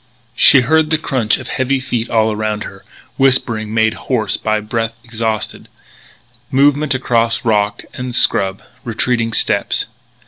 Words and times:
She 0.35 0.61
heard 0.61 0.89
the 0.89 0.97
crunching 0.97 1.39
of 1.41 1.47
heavy 1.49 1.79
feet 1.79 2.09
all 2.09 2.31
around 2.31 2.63
her, 2.63 2.83
whispering 3.17 3.71
made 3.71 3.93
hoarse 3.93 4.35
by 4.35 4.59
breath 4.59 4.95
exhausted, 5.03 5.67
movement 6.49 6.95
across 6.95 7.45
rock 7.45 7.83
and 7.93 8.15
scrub, 8.15 8.63
retreating 8.83 9.31
steps. 9.31 9.85